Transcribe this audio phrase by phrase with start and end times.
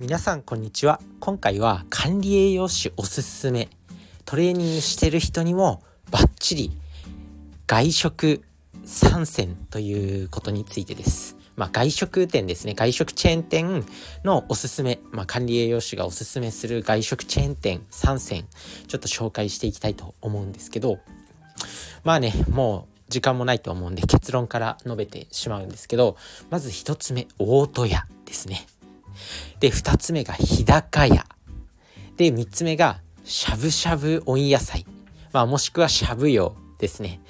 [0.00, 1.00] 皆さんこんにちは。
[1.18, 3.68] 今回は管理栄養士おすすめ。
[4.26, 5.82] トレーニングしてる人にも
[6.12, 6.70] バッチリ
[7.66, 8.42] 外食
[8.84, 11.36] 参戦ということについてです。
[11.56, 12.74] まあ、外食店ですね。
[12.74, 13.84] 外食チェーン店
[14.22, 18.44] のおすすめ、まあ、管理栄養士がおすすめする外食チェーン店3選
[18.86, 21.00] ちょっと紹介していきたいと思うんですけど。
[22.04, 26.16] まあねもう時間もないと思うんで結論から述べてしまうんですけど。
[26.50, 28.64] まず1つ目大戸屋ですね。
[29.60, 31.26] で、2つ目が日高屋。
[32.16, 34.86] で、3つ目がしゃぶしゃぶ温野菜。
[35.32, 37.20] まあ、もしくはしゃぶ用ですね。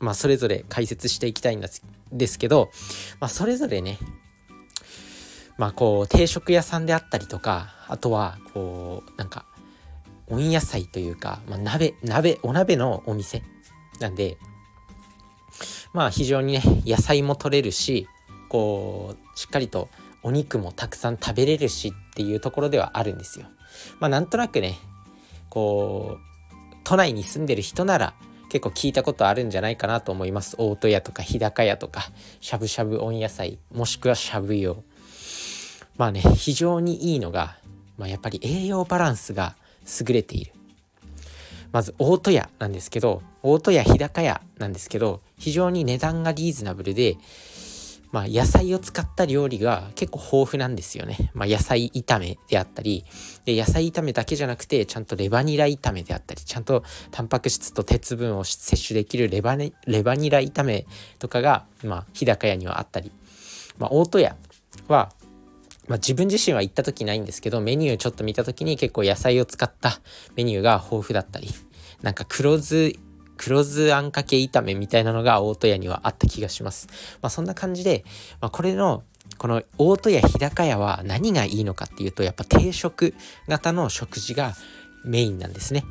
[0.00, 1.64] まあ、それぞれ解説していきたいん
[2.12, 2.70] ですけど、
[3.20, 3.98] まあ、それぞれね、
[5.56, 9.44] まあ、こう、定食屋さんであったりとか、あとは、こう、なんか、
[10.28, 13.42] 温野菜というか、まあ、鍋、鍋、お鍋のお店
[14.00, 14.38] なんで、
[15.92, 18.06] まあ、非常にね、野菜も取れるし、
[18.48, 19.88] こう、しっかりと
[20.22, 23.46] お肉もたくさん食べれるしっていうところではあるんですよ。
[24.00, 24.78] まあなんとなくね
[25.48, 28.14] こう都内に住んでる人なら
[28.48, 30.56] 結構聞いたことあるんじゃないかなと思います。
[30.58, 32.10] 大戸屋とか日高屋とか
[32.40, 34.82] しゃぶしゃぶ温野菜もしくはしゃぶ用。
[35.96, 37.56] まあね非常にいいのが、
[37.96, 39.56] まあ、やっぱり栄養バランスが
[40.00, 40.52] 優れている。
[41.72, 47.16] まず大戸屋なんですけど大戸屋日高屋なんですけど非常に値段がリーズナブルで
[48.10, 51.30] まあ、野菜を使った料理が結構豊富なんですよね。
[51.34, 53.04] まあ、野菜炒めであったり
[53.44, 60.86] で野菜炒めだけじゃなくてちゃんとレバニラ炒めであったりちゃんとタンパク質と鉄分を摂取できるレバ,、ね、レバニラ炒め
[61.18, 63.12] とかが、まあ、日高屋にはあったり、
[63.78, 64.36] まあ、大戸屋
[64.88, 65.12] は、
[65.86, 70.00] まあ、自分自身は行った時ないんですけどメニューちょっと見た時に結構野菜を使った
[70.34, 71.48] メニューが豊富だったり
[72.02, 72.92] なんか黒酢
[73.38, 76.88] 黒酢あんかけ炒めみたいなのが大戸屋にはあった気がします。
[77.22, 78.04] まあ、そんな感じで、
[78.40, 79.04] まあ、これの
[79.38, 83.14] この大戸屋日高屋は何がいいのかっていうとやっぱ定食
[83.46, 84.54] 型の食事が
[85.04, 85.84] メインなんですね。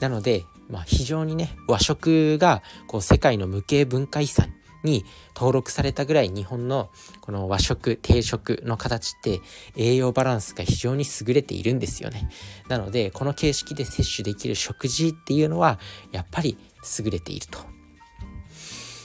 [0.00, 6.90] なので、まあ、非常にね和食がこう世界の無形文化遺産に登録されたぐらい日本の
[7.20, 9.40] この和食定食の形って
[9.76, 12.28] 栄養バランスが非常に優れているんですよね。
[12.68, 15.78] なのでこの形式で摂取できる食事っていうのは
[16.12, 16.56] やっぱり
[16.98, 17.58] 優れていると。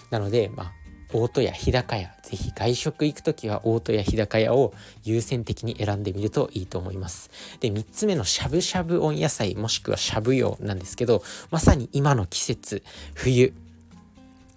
[0.09, 0.79] なのでまあ
[1.11, 4.73] 大戸屋日高屋ぜひ外食行く時は大戸屋日高屋を
[5.03, 7.31] 優先的に選んでみるといいと思います。
[7.59, 12.83] で3つ目のしゃぶしゃぶ温野菜もしくはしゃぶ用なんですけどまさに今の季節
[13.15, 13.53] 冬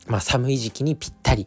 [0.06, 1.46] まあ、寒い時期にぴったり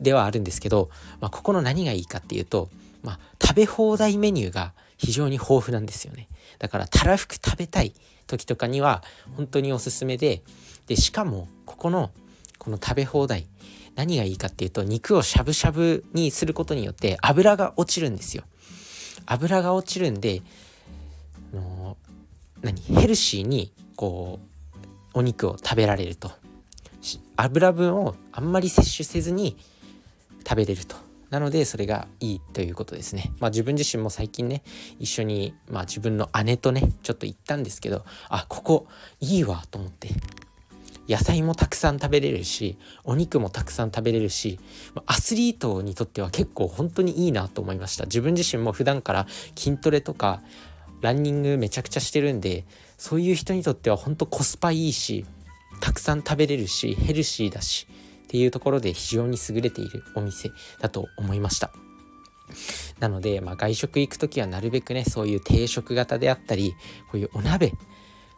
[0.00, 2.68] ではあるんですけど、まあ、ここの何がいいかっていうと、
[3.02, 6.28] まあ、食べ放題メニューが非常に豊富なんですよね。
[6.58, 7.92] だからたらふく食べたい
[8.26, 9.02] 時とかには
[9.36, 10.42] 本当におすすめで
[10.86, 12.10] でしかもここの
[12.58, 13.46] この食べ放題
[13.96, 18.44] 何がいいかっていうと肉をしゃぶしゃぶにすることによって油が落ちるんですよ。
[19.26, 20.42] 油が落ちるんで
[21.52, 21.96] の
[22.62, 22.80] 何？
[22.80, 24.38] ヘルシーにこ
[25.14, 26.30] うお肉を食べられると。
[27.36, 29.56] 油分をあんまり摂取せずに
[30.46, 30.96] 食べれると。
[31.30, 33.32] なのでそれがいいということですね。
[33.40, 34.62] まあ自分自身も最近ね
[34.98, 38.86] 一緒にまあ自分の姉とねちょっと行ったんですけどあここ
[39.20, 40.10] いいわと思って。
[41.08, 44.60] 野菜もたくさん食べれるしお肉もたくさん食べれるし
[45.06, 48.04] アスリートにとっては結構本当にいいなと思いました。
[48.04, 49.26] 自分自身も普段から
[49.56, 50.42] 筋トレとか
[51.00, 52.64] ランニングめちゃくちゃしてるんで
[52.98, 55.26] そういう人にとっては本当コスパいいし
[55.82, 57.88] たくさん食べれるしヘルシーだし
[58.24, 60.50] っていうところで非常に優れているお店
[60.80, 61.72] だと思いました
[63.00, 66.74] なので、まあ、外食行く時はなるべくねそういう定食型であったり
[67.10, 67.72] こういうお鍋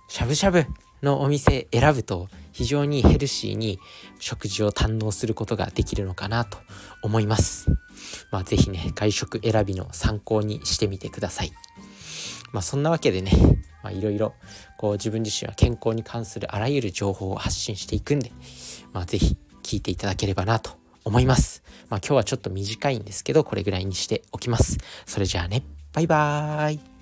[0.09, 0.65] しゃぶしゃぶ
[1.03, 3.79] のお店選ぶと非常にヘルシーに
[4.19, 6.59] 食事を堪能することができるのかなと
[7.03, 7.67] 思います。
[8.31, 11.53] まあ是非ね外食選びの参考にしてみてください。
[12.53, 13.33] まあそんなわけでね
[13.85, 14.35] まあ、いろいろ
[14.79, 18.33] こう自分自身は健康に関するあらゆる情報を発信していくんで、
[18.93, 20.73] まあ、是非聞いていただければなと
[21.05, 21.63] 思います。
[21.91, 24.79] まあ、今日はちょっと短いんですけど、これぐらいにしておきます。
[25.07, 25.63] それじゃあね、
[25.93, 26.94] バイバーイ。